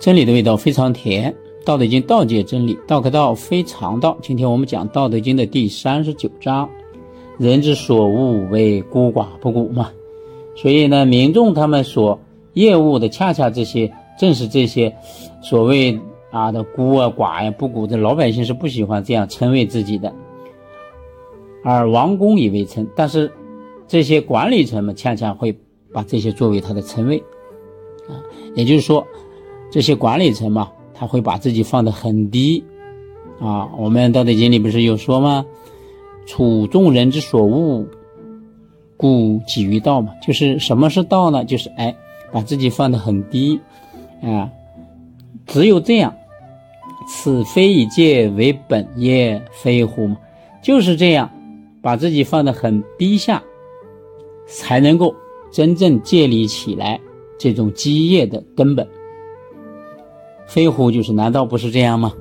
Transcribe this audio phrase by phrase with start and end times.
[0.00, 1.30] 真理的味道非常甜，
[1.62, 4.16] 《道德经》道界真理，道可道非常道。
[4.22, 6.66] 今天我们讲《道德经》的第三十九章：
[7.36, 9.92] 人之所恶为孤寡不古嘛。
[10.56, 12.18] 所以呢，民众他们所
[12.54, 14.90] 厌恶的，恰恰这些，正是这些
[15.42, 20.10] 所谓啊的孤啊寡呀不古的老百姓是不喜欢这样称谓自己的。
[21.62, 23.30] 而王公以为称，但是
[23.86, 25.54] 这些管理层们恰恰会
[25.92, 27.18] 把这些作为他的称谓
[28.08, 28.16] 啊，
[28.54, 29.06] 也就是说。
[29.70, 32.64] 这些管理层嘛，他会把自己放得很低，
[33.38, 35.44] 啊，我们《道德经》里不是有说吗？
[36.26, 37.84] 处众人之所恶，
[38.96, 40.12] 故几于道嘛。
[40.22, 41.44] 就是什么是道呢？
[41.44, 41.94] 就是哎，
[42.30, 43.58] 把自己放得很低，
[44.22, 44.50] 啊，
[45.46, 46.14] 只有这样，
[47.08, 50.16] 此非以戒为本也，非乎嘛？
[50.62, 51.30] 就是这样，
[51.80, 53.42] 把自己放得很低下，
[54.46, 55.14] 才能够
[55.50, 57.00] 真正建立起来
[57.38, 58.86] 这种基业的根本。
[60.50, 60.90] 飞虎？
[60.90, 62.12] 就是难道不是这样吗？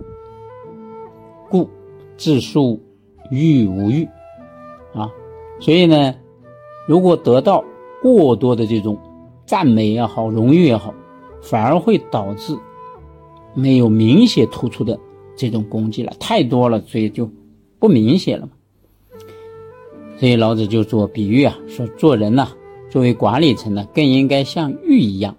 [1.50, 1.67] 故
[2.16, 2.80] 自述
[3.31, 4.08] 欲无欲
[4.94, 5.09] 啊，
[5.59, 6.14] 所以呢，
[6.88, 7.64] 如果得到
[8.03, 8.95] 过多的这种
[9.48, 10.94] 赞美也好，荣誉也好，
[11.42, 12.56] 反而会导致
[13.56, 15.00] 没有明显突出的
[15.36, 16.14] 这种攻击了。
[16.20, 17.28] 太多了，所以就
[17.80, 18.52] 不明显了嘛。
[20.20, 22.50] 所以老子就做比喻啊，说做人呐，
[22.92, 25.36] 作为管理层呢，更应该像玉一样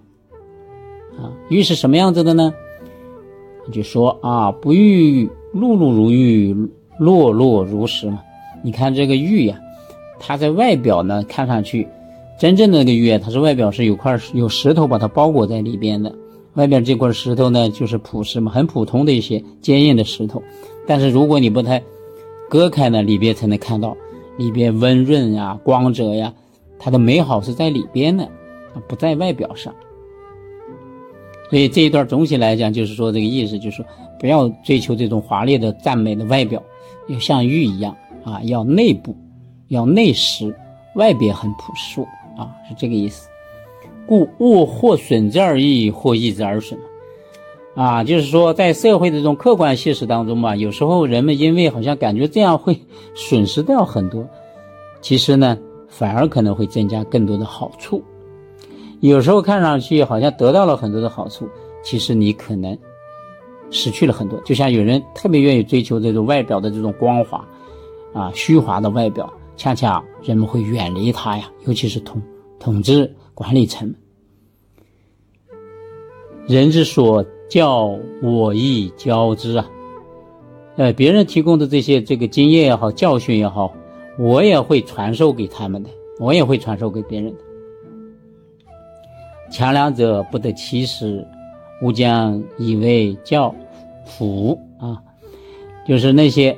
[1.17, 1.31] 啊。
[1.47, 2.53] 玉是什么样子的呢？
[3.71, 6.55] 就说啊，不玉碌碌如玉，
[6.97, 8.21] 落落如石嘛。
[8.63, 9.59] 你看这个玉呀，
[10.19, 11.87] 它在外表呢，看上去，
[12.39, 16.13] 真正的那个玉啊，它是外表是有块有石头把它包裹在里边的。
[16.55, 20.41] 外边这块石头呢，就是朴实嘛，很普通的一些坚硬的石头。
[20.85, 21.79] 但是如果你把它
[22.49, 23.95] 割开呢，里边才能看到
[24.37, 26.33] 里边温润呀、光泽呀，
[26.77, 28.27] 它的美好是在里边的，
[28.87, 29.73] 不在外表上。
[31.51, 33.85] 所以这一段总体来讲，就是说这个意思，就是说
[34.17, 36.63] 不要追求这种华丽的赞美的外表，
[37.09, 37.93] 要像玉一样
[38.23, 39.13] 啊，要内部
[39.67, 40.55] 要内实，
[40.95, 43.27] 外边很朴素啊，是这个意思。
[44.07, 46.79] 故物或损之而益，或益之而损
[47.75, 52.79] 啊，就是说在社会的这种客观现实当中嘛，有时候人们因为好像感觉这样会
[53.13, 54.25] 损失掉很多，
[55.01, 55.57] 其实呢，
[55.89, 58.01] 反而可能会增加更多的好处。
[59.01, 61.49] 有时候看上去好像得到了很多的好处，
[61.83, 62.77] 其实你可能
[63.71, 64.39] 失去了很多。
[64.41, 67.43] 就像有人特别愿意追求这种外表的这种光滑，
[68.13, 71.51] 啊，虚华的外表，恰恰人们会远离他呀。
[71.65, 72.21] 尤其是统
[72.59, 73.91] 统治管理层，
[76.47, 79.67] 人之所教，我亦教之啊。
[80.75, 83.73] 呃，别人提供的这些这个经验也好，教训也好，
[84.19, 85.89] 我也会传授给他们的，
[86.19, 87.39] 我也会传授给别人的。
[89.51, 91.27] 强梁者不得其时，
[91.81, 93.53] 吾将以为教
[94.05, 94.99] 辅啊，
[95.85, 96.57] 就是那些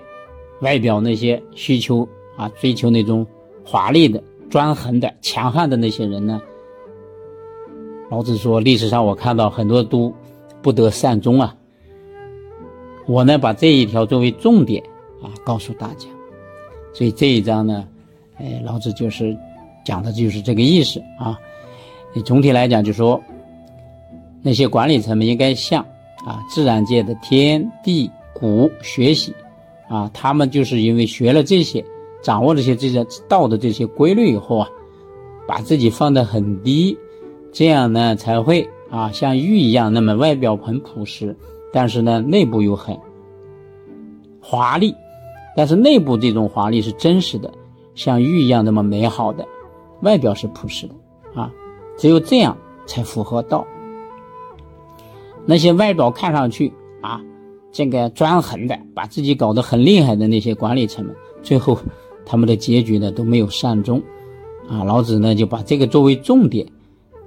[0.62, 3.26] 外表那些需求啊，追求那种
[3.66, 6.40] 华丽的、专横的、强悍的那些人呢。
[8.12, 10.14] 老子说，历史上我看到很多都
[10.62, 11.56] 不得善终啊。
[13.08, 14.84] 我呢，把这一条作为重点
[15.22, 16.08] 啊，告诉大家。
[16.94, 17.88] 所以这一章呢，
[18.38, 19.36] 哎，老子就是
[19.84, 21.40] 讲的就是这个意思啊。
[22.14, 23.22] 你总体来讲，就说
[24.42, 25.84] 那些管理层们应该向
[26.26, 29.34] 啊自然界的天地谷学习
[29.90, 31.84] 啊，他们就是因为学了这些，
[32.22, 34.70] 掌握这些这些道的这些规律以后啊，
[35.48, 36.98] 把自己放得很低，
[37.52, 41.36] 这样呢才会啊像玉一样，那么外表很朴实，
[41.72, 42.98] 但是呢内部又很
[44.42, 44.94] 华丽，
[45.56, 47.52] 但是内部这种华丽是真实的，
[47.96, 49.46] 像玉一样那么美好的，
[50.02, 51.52] 外表是朴实的啊。
[51.98, 53.66] 只有这样才符合道。
[55.46, 56.72] 那些外表看上去
[57.02, 57.22] 啊，
[57.72, 61.78] 这个专横的，把自己搞得很厉害的那些管理层们，最后
[62.26, 64.02] 他们的结局呢都没有善终。
[64.70, 66.66] 啊，老子呢就把这个作为重点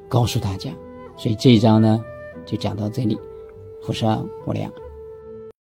[0.09, 0.71] 告诉大家。
[1.17, 2.03] 所以这一章呢
[2.45, 3.19] 就讲到这里，
[3.83, 4.73] 福生无量。